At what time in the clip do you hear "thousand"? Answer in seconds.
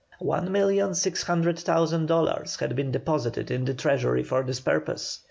1.59-2.07